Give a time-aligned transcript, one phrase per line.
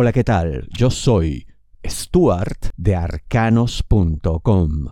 [0.00, 0.68] Hola, ¿qué tal?
[0.70, 1.48] Yo soy
[1.84, 4.90] Stuart de arcanos.com.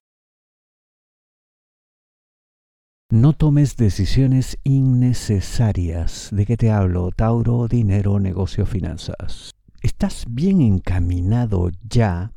[3.13, 6.31] No tomes decisiones innecesarias.
[6.33, 7.11] ¿De qué te hablo?
[7.15, 9.53] Tauro, dinero, negocio, finanzas.
[9.81, 12.33] Estás bien encaminado ya,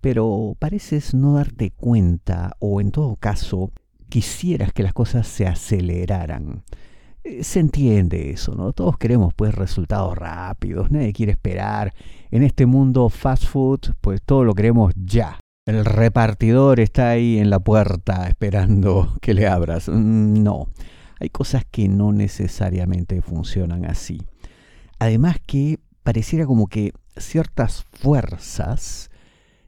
[0.00, 3.70] pero pareces no darte cuenta o en todo caso
[4.08, 6.64] quisieras que las cosas se aceleraran.
[7.24, 8.72] Eh, se entiende eso, ¿no?
[8.72, 11.94] Todos queremos pues resultados rápidos, nadie quiere esperar.
[12.30, 15.40] En este mundo fast food, pues todo lo queremos ya.
[15.66, 19.88] El repartidor está ahí en la puerta esperando que le abras.
[19.88, 20.68] Mm, no,
[21.18, 24.20] hay cosas que no necesariamente funcionan así.
[24.98, 29.10] Además que pareciera como que ciertas fuerzas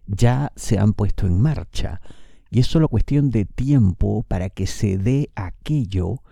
[0.06, 2.00] ya se han puesto en marcha
[2.50, 6.22] y es solo cuestión de tiempo para que se dé aquello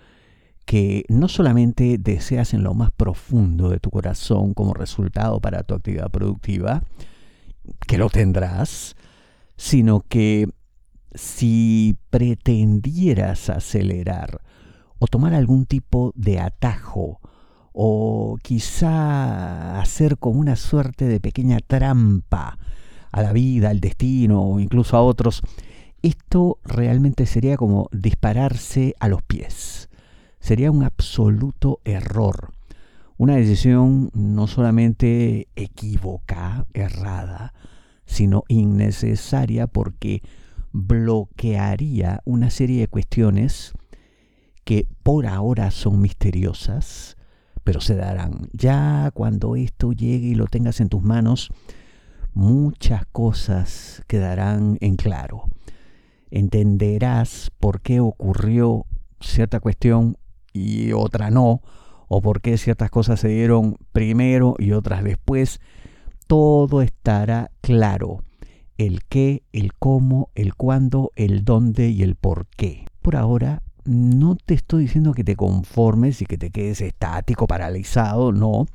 [0.64, 5.74] que no solamente deseas en lo más profundo de tu corazón como resultado para tu
[5.74, 6.82] actividad productiva,
[7.86, 8.96] que lo tendrás,
[9.56, 10.48] sino que
[11.14, 14.40] si pretendieras acelerar
[14.98, 17.20] o tomar algún tipo de atajo
[17.72, 22.58] o quizá hacer como una suerte de pequeña trampa
[23.12, 25.42] a la vida, al destino o incluso a otros,
[26.02, 29.88] esto realmente sería como dispararse a los pies
[30.44, 32.52] sería un absoluto error.
[33.16, 37.54] Una decisión no solamente equívoca, errada,
[38.04, 40.20] sino innecesaria porque
[40.70, 43.72] bloquearía una serie de cuestiones
[44.64, 47.16] que por ahora son misteriosas,
[47.62, 48.50] pero se darán.
[48.52, 51.52] Ya cuando esto llegue y lo tengas en tus manos,
[52.34, 55.44] muchas cosas quedarán en claro.
[56.30, 58.84] Entenderás por qué ocurrió
[59.20, 60.18] cierta cuestión
[60.54, 61.60] y otra no,
[62.08, 65.60] o por qué ciertas cosas se dieron primero y otras después,
[66.26, 68.22] todo estará claro.
[68.78, 72.86] El qué, el cómo, el cuándo, el dónde y el por qué.
[73.02, 78.32] Por ahora, no te estoy diciendo que te conformes y que te quedes estático, paralizado,
[78.32, 78.66] no,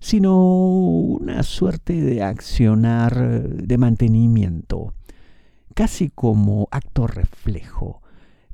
[0.00, 4.92] sino una suerte de accionar de mantenimiento,
[5.74, 8.03] casi como acto reflejo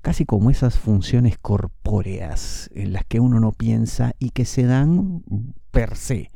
[0.02, 5.22] casi como esas funciones corpóreas en las que uno no piensa y que se dan
[5.70, 6.30] per se.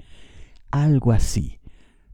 [0.71, 1.61] Algo así.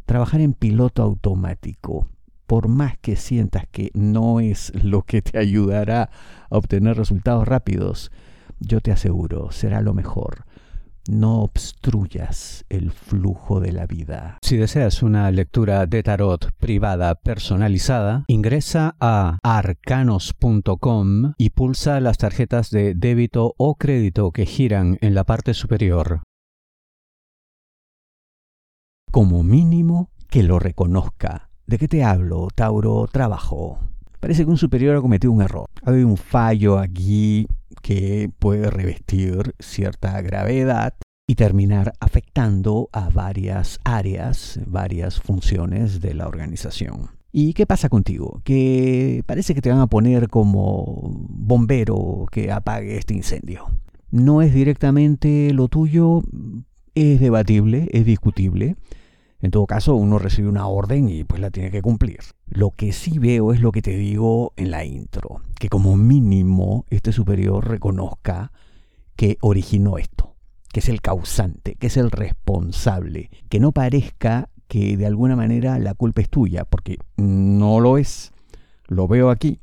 [0.06, 2.08] Trabajar en piloto automático,
[2.46, 6.10] por más que sientas que no es lo que te ayudará
[6.50, 8.10] a obtener resultados rápidos,
[8.58, 10.44] yo te aseguro, será lo mejor
[11.08, 14.38] no obstruyas el flujo de la vida.
[14.42, 22.70] Si deseas una lectura de tarot privada personalizada, ingresa a arcanos.com y pulsa las tarjetas
[22.70, 26.22] de débito o crédito que giran en la parte superior.
[29.10, 31.50] Como mínimo, que lo reconozca.
[31.66, 33.08] ¿De qué te hablo, Tauro?
[33.10, 33.80] Trabajo.
[34.20, 35.66] Parece que un superior ha cometido un error.
[35.82, 37.46] Ha habido un fallo aquí
[37.90, 40.94] que puede revestir cierta gravedad
[41.26, 47.08] y terminar afectando a varias áreas, varias funciones de la organización.
[47.32, 48.42] ¿Y qué pasa contigo?
[48.44, 53.66] Que parece que te van a poner como bombero que apague este incendio.
[54.12, 56.22] No es directamente lo tuyo,
[56.94, 58.76] es debatible, es discutible,
[59.42, 62.18] en todo caso, uno recibe una orden y pues la tiene que cumplir.
[62.46, 66.84] Lo que sí veo es lo que te digo en la intro, que como mínimo
[66.90, 68.52] este superior reconozca
[69.16, 70.36] que originó esto,
[70.72, 75.78] que es el causante, que es el responsable, que no parezca que de alguna manera
[75.78, 78.32] la culpa es tuya, porque no lo es,
[78.88, 79.58] lo veo aquí.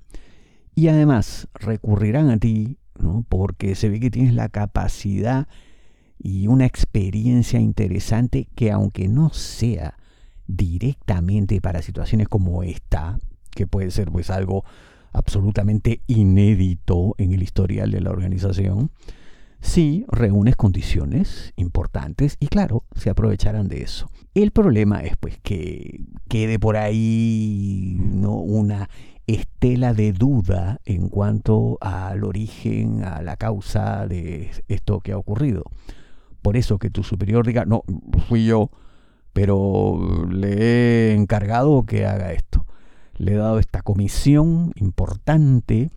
[0.74, 3.24] Y además recurrirán a ti, ¿no?
[3.30, 5.48] porque se ve que tienes la capacidad
[6.20, 9.98] y una experiencia interesante que aunque no sea
[10.48, 13.20] directamente para situaciones como esta,
[13.52, 14.64] que puede ser pues algo
[15.12, 18.92] absolutamente inédito en el historial de la organización,
[19.60, 24.10] sí reúnes condiciones importantes y claro, se aprovecharán de eso.
[24.34, 28.36] El problema es pues que quede por ahí ¿no?
[28.36, 28.90] una
[29.26, 35.66] estela de duda en cuanto al origen, a la causa de esto que ha ocurrido
[36.48, 37.84] por eso que tu superior diga, no,
[38.30, 38.72] fui yo,
[39.34, 42.66] pero le he encargado que haga esto.
[43.18, 45.92] Le he dado esta comisión importante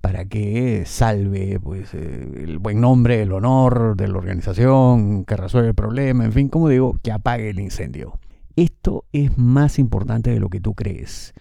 [0.00, 5.70] para que salve pues, eh, el buen nombre, el honor de la organización, que resuelva
[5.70, 8.20] el problema, en fin, como digo, que apague el incendio.
[8.54, 11.34] Esto es más importante de lo que tú crees,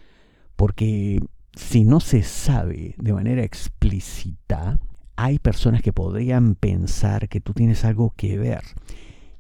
[0.56, 1.22] porque
[1.54, 4.80] si no se sabe de manera explícita,
[5.21, 8.63] hay personas que podrían pensar que tú tienes algo que ver.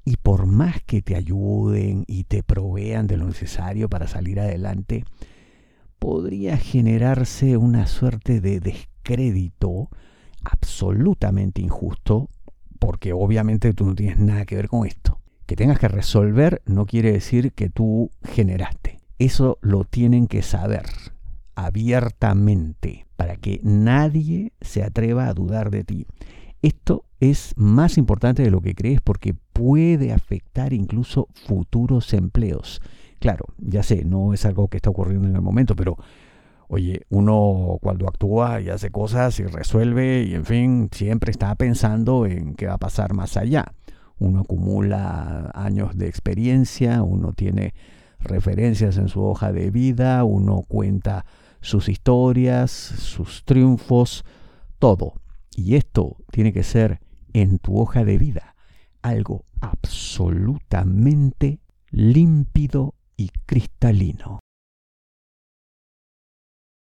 [0.03, 5.05] Y por más que te ayuden y te provean de lo necesario para salir adelante,
[5.97, 9.87] podría generarse una suerte de descrédito
[10.43, 12.27] absolutamente injusto,
[12.77, 15.21] porque obviamente tú no tienes nada que ver con esto.
[15.45, 18.99] Que tengas que resolver no quiere decir que tú generaste.
[19.17, 20.83] Eso lo tienen que saber
[21.55, 23.05] abiertamente
[23.39, 26.05] que nadie se atreva a dudar de ti.
[26.61, 32.81] Esto es más importante de lo que crees porque puede afectar incluso futuros empleos.
[33.19, 35.97] Claro, ya sé, no es algo que está ocurriendo en el momento, pero
[36.67, 42.25] oye, uno cuando actúa y hace cosas y resuelve y en fin, siempre está pensando
[42.25, 43.73] en qué va a pasar más allá.
[44.19, 47.73] Uno acumula años de experiencia, uno tiene
[48.19, 51.25] referencias en su hoja de vida, uno cuenta
[51.61, 54.23] sus historias, sus triunfos,
[54.79, 55.21] todo.
[55.55, 57.01] Y esto tiene que ser
[57.33, 58.55] en tu hoja de vida
[59.01, 61.59] algo absolutamente
[61.91, 64.39] límpido y cristalino.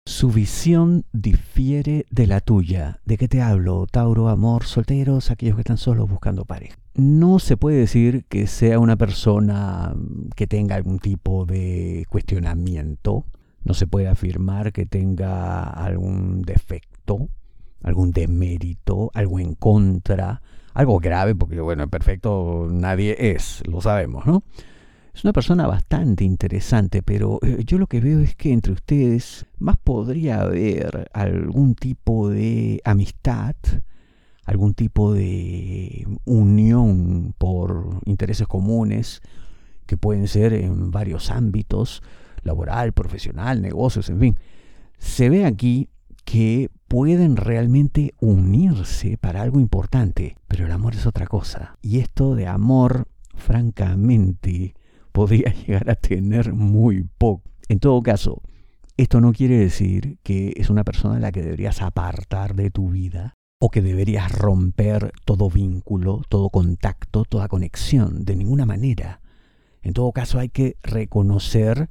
[0.08, 3.00] Su visión difiere de la tuya.
[3.06, 3.88] ¿De qué te hablo?
[3.88, 6.78] Tauro, amor, solteros, aquellos que están solos buscando pareja.
[6.94, 9.96] No se puede decir que sea una persona
[10.36, 13.26] que tenga algún tipo de cuestionamiento.
[13.66, 17.30] No se puede afirmar que tenga algún defecto
[17.86, 20.42] algún demérito, algo en contra,
[20.74, 24.44] algo grave, porque bueno, perfecto nadie es, lo sabemos, ¿no?
[25.14, 29.46] Es una persona bastante interesante, pero eh, yo lo que veo es que entre ustedes
[29.60, 33.56] más podría haber algún tipo de amistad,
[34.46, 39.22] algún tipo de unión por intereses comunes,
[39.86, 42.02] que pueden ser en varios ámbitos,
[42.46, 44.36] laboral, profesional, negocios, en fin.
[44.98, 45.90] Se ve aquí
[46.24, 51.78] que pueden realmente unirse para algo importante, pero el amor es otra cosa.
[51.82, 54.74] Y esto de amor, francamente,
[55.12, 57.44] podría llegar a tener muy poco.
[57.68, 58.42] En todo caso,
[58.98, 62.90] esto no quiere decir que es una persona a la que deberías apartar de tu
[62.90, 69.22] vida o que deberías romper todo vínculo, todo contacto, toda conexión, de ninguna manera.
[69.82, 71.90] En todo caso hay que reconocer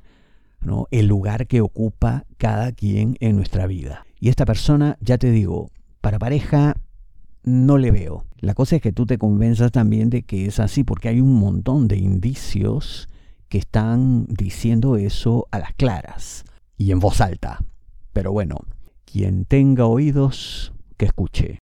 [0.90, 4.06] el lugar que ocupa cada quien en nuestra vida.
[4.20, 5.70] Y esta persona, ya te digo,
[6.00, 6.76] para pareja
[7.42, 8.24] no le veo.
[8.38, 11.34] La cosa es que tú te convenzas también de que es así, porque hay un
[11.34, 13.08] montón de indicios
[13.48, 16.44] que están diciendo eso a las claras
[16.76, 17.64] y en voz alta.
[18.12, 18.58] Pero bueno,
[19.04, 21.58] quien tenga oídos, que escuche.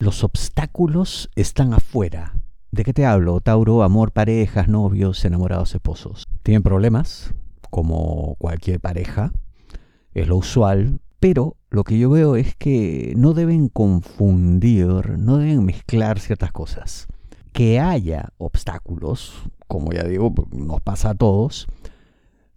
[0.00, 2.34] Los obstáculos están afuera.
[2.70, 3.40] ¿De qué te hablo?
[3.40, 6.24] Tauro, amor, parejas, novios, enamorados, esposos.
[6.42, 7.32] ¿Tienen problemas?
[7.70, 9.32] Como cualquier pareja
[10.12, 15.64] es lo usual, pero lo que yo veo es que no deben confundir, no deben
[15.64, 17.06] mezclar ciertas cosas.
[17.52, 19.34] Que haya obstáculos,
[19.66, 21.68] como ya digo, nos pasa a todos,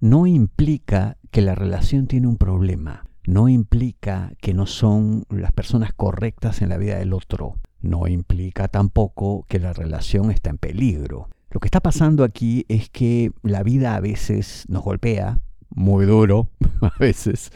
[0.01, 5.93] no implica que la relación tiene un problema, no implica que no son las personas
[5.93, 11.29] correctas en la vida del otro, no implica tampoco que la relación está en peligro.
[11.49, 16.49] Lo que está pasando aquí es que la vida a veces nos golpea, muy duro
[16.81, 17.51] a veces.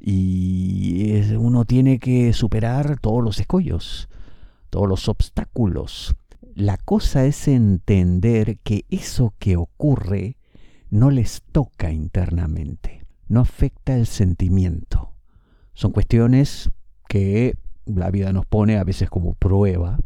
[0.00, 4.08] Y uno tiene que superar todos los escollos,
[4.68, 6.16] todos los obstáculos.
[6.54, 10.36] La cosa es entender que eso que ocurre
[10.90, 15.14] no les toca internamente, no afecta el sentimiento.
[15.72, 16.70] Son cuestiones
[17.08, 19.98] que la vida nos pone a veces como prueba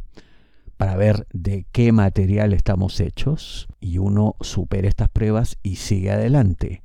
[0.77, 6.81] para ver de qué material estamos hechos y uno supera estas pruebas y sigue adelante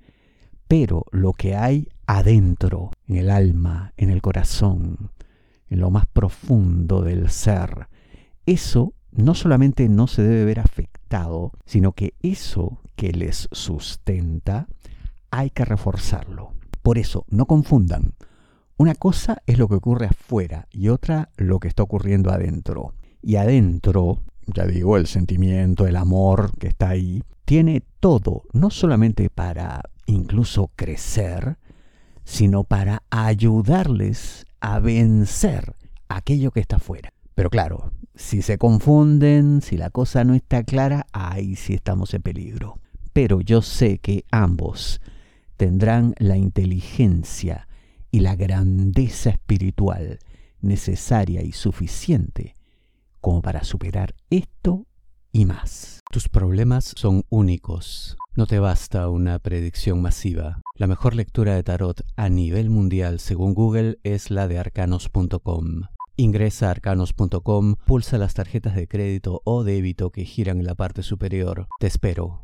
[0.73, 5.11] pero lo que hay adentro, en el alma, en el corazón,
[5.69, 7.89] en lo más profundo del ser,
[8.47, 14.67] eso no solamente no se debe ver afectado, sino que eso que les sustenta
[15.31, 16.55] hay que reforzarlo.
[16.81, 18.15] Por eso, no confundan.
[18.77, 22.95] Una cosa es lo que ocurre afuera y otra lo que está ocurriendo adentro.
[23.23, 29.31] Y adentro, ya digo, el sentimiento, el amor que está ahí, tiene todo, no solamente
[29.31, 31.59] para incluso crecer,
[32.25, 35.77] sino para ayudarles a vencer
[36.09, 37.13] aquello que está fuera.
[37.35, 42.23] Pero claro, si se confunden, si la cosa no está clara, ahí sí estamos en
[42.23, 42.79] peligro.
[43.13, 45.01] Pero yo sé que ambos
[45.57, 47.69] tendrán la inteligencia
[48.13, 50.21] y la grandeza espiritual
[50.61, 52.55] necesaria y suficiente
[53.21, 54.87] como para superar esto
[55.33, 56.01] y más.
[56.13, 58.17] Tus problemas son únicos.
[58.37, 60.61] No te basta una predicción masiva.
[60.77, 65.83] La mejor lectura de tarot a nivel mundial según Google es la de arcanos.com.
[66.17, 71.03] Ingresa a arcanos.com, pulsa las tarjetas de crédito o débito que giran en la parte
[71.03, 71.69] superior.
[71.81, 72.43] Te espero.